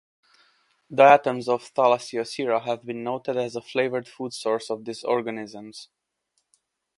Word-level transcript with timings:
Diatoms 0.91 1.47
of 1.47 1.71
"Thalassiosira" 1.75 2.63
have 2.65 2.83
been 2.83 3.03
noted 3.03 3.37
as 3.37 3.55
a 3.55 3.61
favored 3.61 4.07
food 4.07 4.33
source 4.33 4.71
of 4.71 4.83
these 4.83 5.03
organisms. 5.03 5.89